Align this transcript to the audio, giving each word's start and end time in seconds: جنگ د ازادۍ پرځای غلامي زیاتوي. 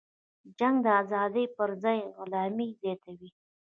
جنگ 0.57 0.75
د 0.85 0.87
ازادۍ 1.01 1.45
پرځای 1.57 1.97
غلامي 2.15 2.67
زیاتوي. 2.81 3.29